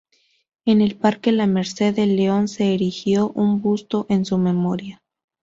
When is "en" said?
0.65-0.81, 4.09-4.25